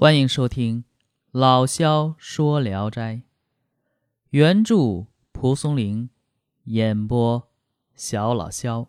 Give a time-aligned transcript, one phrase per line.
[0.00, 0.82] 欢迎收听
[1.32, 3.14] 《老萧说聊斋》，
[4.30, 6.08] 原著蒲松龄，
[6.66, 7.48] 演播
[7.96, 8.86] 小老萧。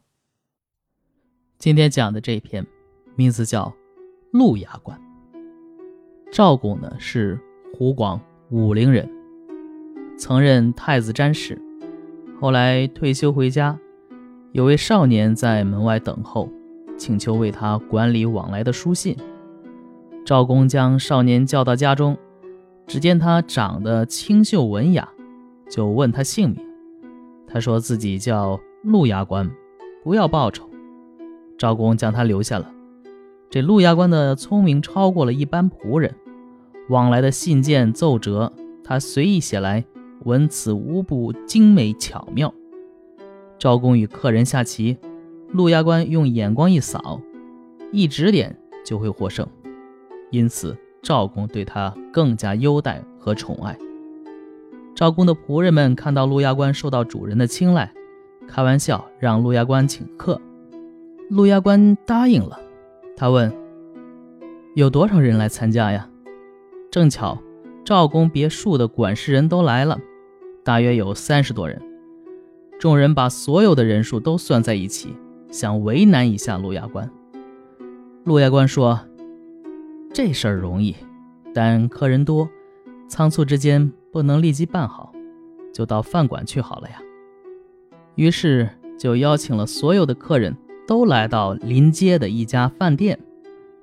[1.58, 2.64] 今天讲的这篇
[3.16, 3.66] 名字叫
[4.32, 4.96] 《陆牙关》。
[6.32, 7.42] 赵公呢是
[7.76, 8.22] 湖广
[8.52, 9.10] 武陵人，
[10.16, 11.60] 曾任太子詹事，
[12.40, 13.80] 后来退休回家，
[14.52, 16.48] 有位少年在门外等候，
[17.00, 19.18] 请求为他管理往来的书信。
[20.26, 22.18] 赵公将少年叫到家中，
[22.86, 25.10] 只见他长得清秀文雅，
[25.70, 26.60] 就问他姓名。
[27.48, 29.50] 他说自己叫陆牙关，
[30.04, 30.70] 不要报酬。
[31.58, 32.72] 赵公将他留下了。
[33.50, 36.14] 这陆牙关的聪明超过了一般仆人，
[36.90, 39.84] 往来的信件奏折，他随意写来，
[40.26, 42.54] 文辞无不精美巧妙。
[43.58, 44.98] 赵公与客人下棋，
[45.52, 47.20] 陆牙关用眼光一扫，
[47.92, 48.56] 一指点
[48.86, 49.48] 就会获胜。
[50.32, 53.78] 因此，赵公对他更加优待和宠爱。
[54.94, 57.92] 赵公的仆人们看到陆牙关受到主人的青睐，
[58.48, 60.40] 开玩笑让陆牙关请客。
[61.30, 62.60] 陆牙关答应了。
[63.16, 63.52] 他问
[64.76, 66.10] ：“有多少人来参加呀？”
[66.92, 67.38] 正巧
[67.84, 70.00] 赵公别墅的管事人都来了，
[70.64, 71.82] 大约有三十多人。
[72.80, 75.16] 众人把所有的人数都算在一起，
[75.50, 77.10] 想为难一下陆牙关。
[78.26, 79.00] 陆牙关说。
[80.12, 80.96] 这事儿容易，
[81.54, 82.50] 但客人多，
[83.08, 85.14] 仓促之间不能立即办好，
[85.72, 87.02] 就到饭馆去好了呀。
[88.16, 93.18] 于是就邀请了所有的客人，都来到临街的一家饭店。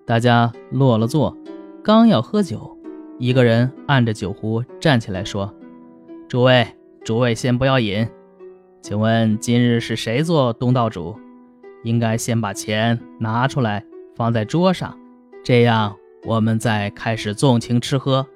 [0.05, 1.37] 大家落了座，
[1.83, 2.77] 刚要喝酒，
[3.19, 5.55] 一个人按着酒壶站起来说
[6.29, 6.67] ：“诸位，
[7.05, 8.07] 诸位先不要饮，
[8.83, 11.17] 请问今日是谁做东道主？
[11.85, 13.85] 应该先把钱拿出来
[14.17, 14.99] 放在桌上，
[15.45, 18.27] 这样。”我们再开始纵情吃喝，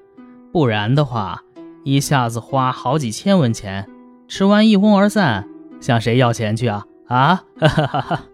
[0.52, 1.42] 不然的话，
[1.82, 3.90] 一下子花好几千文钱，
[4.28, 5.48] 吃完一哄而散，
[5.80, 6.86] 向谁要钱去啊？
[7.08, 7.44] 啊！
[7.58, 8.24] 哈哈哈哈！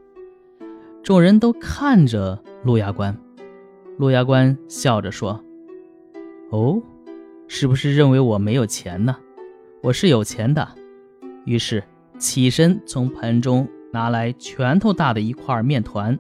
[1.03, 3.17] 众人都看着陆牙关，
[3.97, 5.43] 陆牙关笑着说
[6.53, 6.83] ：“哦，
[7.49, 9.17] 是不是认为我没有钱呢？
[9.83, 10.69] 我是有钱的。”
[11.47, 11.83] 于是
[12.19, 16.19] 起身从盆中拿来拳头大的一块面团，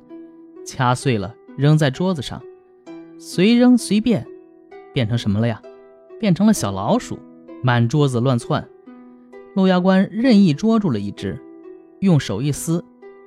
[0.64, 2.40] 掐碎了扔在桌子上。
[3.18, 4.26] 随扔随便，
[4.92, 5.60] 变成什么了呀？
[6.18, 7.18] 变成了小老鼠，
[7.62, 8.66] 满桌子乱窜。
[9.54, 11.38] 陆牙关任意捉住了一只，
[12.00, 12.84] 用手一撕，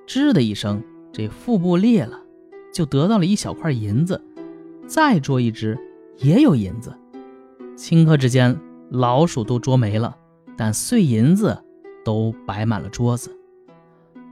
[0.07, 2.19] 吱的一声，这腹部裂了，
[2.73, 4.21] 就得到了一小块银子。
[4.87, 5.77] 再捉一只，
[6.17, 6.93] 也有银子。
[7.75, 10.15] 顷刻之间，老鼠都捉没了，
[10.57, 11.63] 但碎银子
[12.03, 13.35] 都摆满了桌子。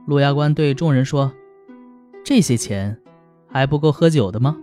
[0.05, 1.31] 陆牙关对众人说
[2.23, 2.99] ：“这些钱
[3.47, 4.57] 还不够喝酒的吗？”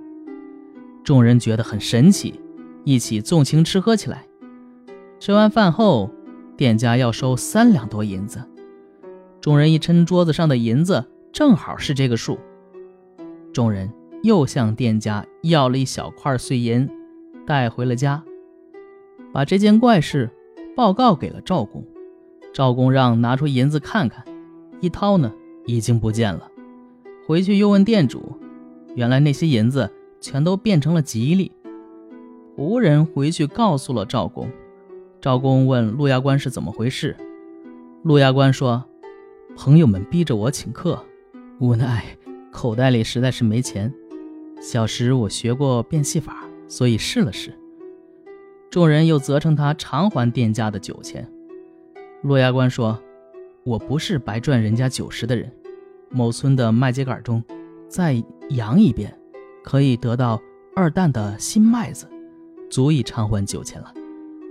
[1.04, 2.40] 众人觉得很神奇，
[2.82, 4.26] 一起纵情吃喝起来。
[5.20, 6.10] 吃完饭后，
[6.56, 8.42] 店家要收三两多银子。
[9.38, 12.38] 众人一称桌子上的银子，正好是这个数。
[13.52, 16.88] 众人又向店家要了一小块碎银，
[17.46, 18.24] 带回了家，
[19.30, 20.30] 把这件怪事
[20.74, 21.84] 报告给了赵公。
[22.54, 24.24] 赵公让拿出银子看看，
[24.80, 25.30] 一掏呢，
[25.66, 26.50] 已经不见了。
[27.26, 28.40] 回去又问店主，
[28.94, 29.90] 原来那些银子。
[30.24, 31.52] 全都变成了吉利。
[32.56, 34.48] 仆人回去告诉了赵公，
[35.20, 37.14] 赵公问陆牙关是怎么回事。
[38.04, 38.82] 陆牙关说
[39.54, 40.98] ：“朋友们逼着我请客，
[41.60, 42.02] 无奈
[42.50, 43.92] 口袋里实在是没钱。
[44.62, 47.52] 小时我学过变戏法，所以试了试。”
[48.70, 51.30] 众人又责成他偿还店家的酒钱。
[52.22, 52.98] 陆牙关说
[53.62, 55.52] ：“我不是白赚人家酒食的人。
[56.08, 57.44] 某村的麦秸秆中，
[57.88, 59.14] 再扬一遍。”
[59.64, 60.40] 可以得到
[60.76, 62.06] 二担的新麦子，
[62.70, 63.92] 足以偿还酒钱了，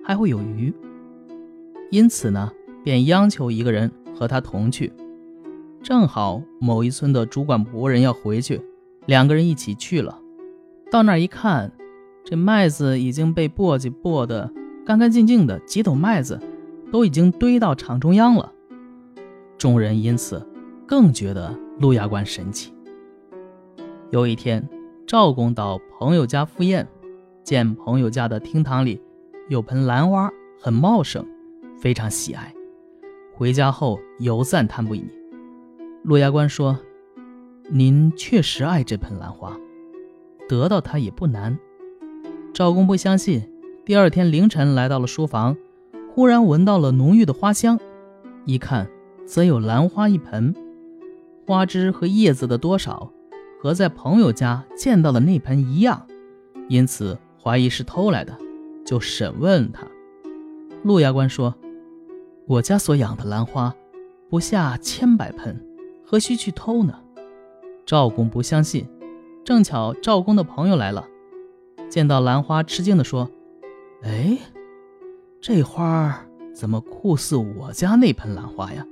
[0.03, 0.73] 还会有余。
[1.91, 2.51] 因此呢，
[2.83, 4.91] 便央求一个人和他同去。
[5.83, 8.59] 正好某一村的主管仆人要回去，
[9.05, 10.19] 两个人一起去了。
[10.89, 11.71] 到那儿一看，
[12.23, 14.51] 这麦子已经被簸箕簸得
[14.83, 16.39] 干干净净的，几斗麦子
[16.91, 18.51] 都已经堆到场中央了。
[19.59, 20.43] 众人因此
[20.87, 22.73] 更觉得陆牙关神奇。
[24.09, 24.67] 有一天。
[25.05, 26.87] 赵公到朋友家赴宴，
[27.43, 29.01] 见朋友家的厅堂里
[29.49, 31.25] 有盆兰花，很茂盛，
[31.77, 32.53] 非常喜爱。
[33.35, 35.03] 回家后犹赞叹不已。
[36.03, 36.79] 陆牙关说
[37.69, 39.57] ：“您确实爱这盆兰花，
[40.47, 41.57] 得到它也不难。”
[42.53, 43.49] 赵公不相信。
[43.85, 45.57] 第二天凌晨来到了书房，
[46.13, 47.77] 忽然闻到了浓郁的花香，
[48.45, 48.89] 一看
[49.25, 50.55] 则有兰花一盆，
[51.45, 53.11] 花枝和叶子的多少。
[53.63, 56.05] 和在朋友家见到的那盆一样，
[56.67, 58.37] 因此怀疑是偷来的，
[58.85, 59.87] 就审问他。
[60.83, 61.55] 陆衙官说
[62.45, 63.73] ：“我家所养的兰花
[64.29, 65.65] 不下千百盆，
[66.05, 66.99] 何须去偷呢？”
[67.87, 68.85] 赵公不相信，
[69.45, 71.07] 正巧赵公的朋友来了，
[71.87, 73.31] 见到兰花，吃惊地说
[74.03, 74.37] ：“哎，
[75.39, 78.85] 这花怎么酷似我家那盆兰花呀？”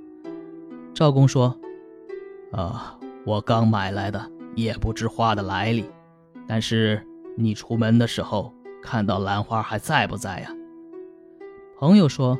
[0.95, 1.59] 赵公说
[2.53, 5.85] ：“啊，我刚买来的，也不知花的来历。
[6.47, 7.01] 但是
[7.37, 10.55] 你出门的时候看到兰花还在不在呀？”
[11.79, 12.37] 朋友说：“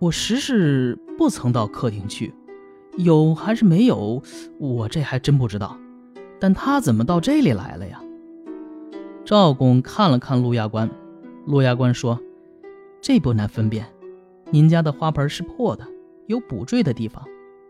[0.00, 2.34] 我实是不曾到客厅去。”
[2.96, 4.22] 有还是没有？
[4.58, 5.78] 我这还真不知道。
[6.40, 8.00] 但他怎么到这里来了呀？
[9.22, 10.88] 赵公看了看陆亚官，
[11.44, 12.18] 陆亚官说
[13.02, 13.86] ：“这不难分辨，
[14.50, 15.86] 您家的花盆是破的，
[16.26, 17.22] 有补缀的地方，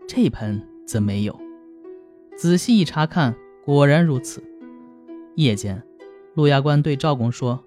[0.06, 1.36] 这盆则没有。
[2.36, 3.34] 仔细一查看，
[3.64, 4.42] 果然如此。”
[5.36, 5.82] 夜间，
[6.34, 7.64] 陆牙官对赵公说：“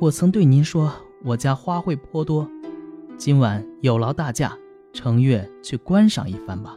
[0.00, 0.92] 我曾对您说，
[1.24, 2.48] 我家花卉颇多，
[3.16, 4.56] 今晚有劳大驾。”
[4.92, 6.74] 乘月去观赏一番吧，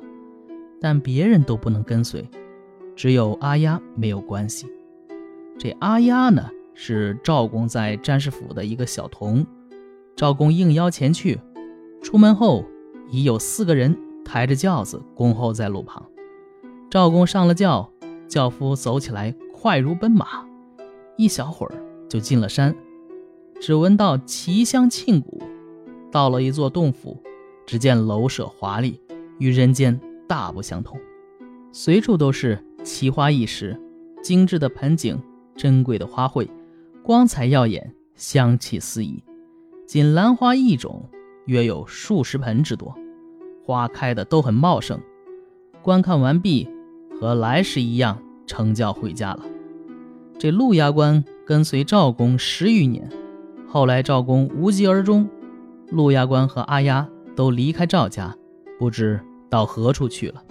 [0.82, 2.30] 但别人都不能跟随，
[2.94, 4.68] 只有阿丫没有关系。
[5.58, 9.48] 这阿丫呢，是赵公在詹氏府的一个小童。
[10.18, 11.40] 赵公应邀前去，
[12.02, 12.66] 出门后
[13.10, 16.06] 已有四个人抬着轿子恭候在路旁。
[16.90, 17.88] 赵公上了轿，
[18.28, 20.44] 轿夫走起来快如奔马，
[21.18, 21.74] 一小会儿
[22.10, 22.76] 就进了山。
[23.62, 25.40] 只闻到奇香沁骨，
[26.12, 27.22] 到了一座洞府。
[27.68, 29.00] 只见楼舍华丽，
[29.38, 31.00] 与人间大不相同，
[31.72, 33.80] 随处都是奇花异石、
[34.24, 35.22] 精致的盆景、
[35.56, 36.50] 珍贵的花卉，
[37.04, 39.24] 光彩耀眼，香气四溢。
[39.86, 41.08] 仅兰花一种，
[41.46, 42.98] 约有数十盆之多，
[43.64, 45.00] 花开的都很茂盛。
[45.84, 46.68] 观看完毕，
[47.20, 48.18] 和来时一样，
[48.48, 49.44] 乘轿回家了。
[50.38, 53.10] 这陆衙官跟随赵公十余年，
[53.68, 55.28] 后来赵公无疾而终，
[55.90, 57.08] 陆衙官和阿丫。
[57.36, 58.36] 都离开赵家，
[58.78, 59.18] 不知
[59.50, 60.44] 到何处去了。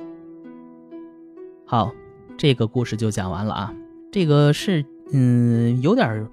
[1.67, 1.93] 好，
[2.39, 3.75] 这个故事就讲完了啊。
[4.11, 4.83] 这个是
[5.13, 6.27] 嗯，有点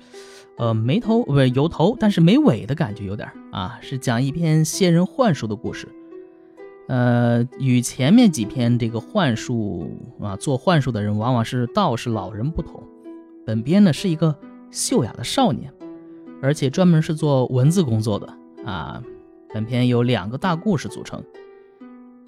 [0.56, 5.90] 呃没头不是有头，但是没尾的感觉，有点啊，是讲一篇仙人幻术的故事。
[6.88, 9.90] 呃，与前面几篇这个幻术
[10.20, 12.84] 啊，做幻术的人往往是道士老人不同，
[13.46, 14.36] 本编呢是一个
[14.70, 15.74] 秀雅的少年，
[16.42, 19.02] 而且专门是做文字工作的啊。
[19.54, 21.24] 本篇由两个大故事组成，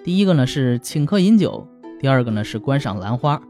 [0.04, 1.68] 第一个呢是请客饮酒，
[2.00, 3.42] 第二个呢是观赏兰花。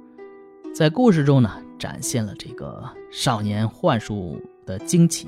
[0.74, 5.28] 在故事中呢，展现了这个少年幻术的惊奇。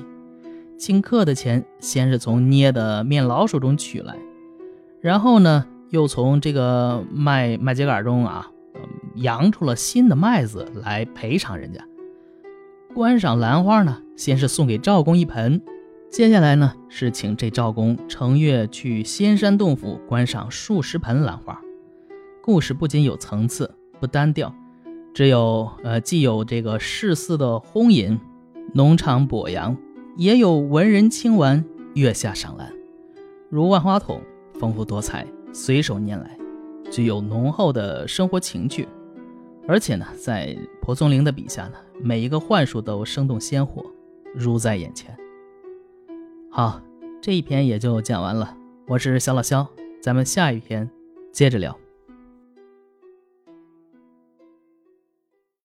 [0.77, 4.17] 请客的钱先是从捏的面老鼠中取来，
[5.01, 8.51] 然后呢又从这个麦麦秸秆中啊，
[9.16, 11.84] 扬出了新的麦子来赔偿人家。
[12.94, 15.62] 观赏兰花呢，先是送给赵公一盆。
[16.12, 21.62] 接下来呢，是请这赵公乘月去仙山洞府观赏数十盆兰花。
[22.42, 24.51] 故事不仅有层次，不单调，
[25.13, 28.19] 只有呃，既有这个世肆的轰吟，
[28.74, 29.78] 农场跛扬，
[30.18, 31.63] 也有文人清玩，
[31.94, 32.74] 月下赏兰，
[33.50, 34.19] 如万花筒，
[34.59, 36.38] 丰富多彩，随手拈来，
[36.91, 38.88] 具有浓厚的生活情趣。
[39.67, 43.85] 而且呢，在蒲松龄的笔下呢，每一个幻术都生动鲜活，
[44.35, 45.15] 如在眼前。
[46.51, 46.81] 好，
[47.22, 48.57] 这一篇也就讲完了。
[48.88, 49.65] 我是小老肖，
[50.01, 50.89] 咱们下一篇
[51.31, 51.77] 接着聊。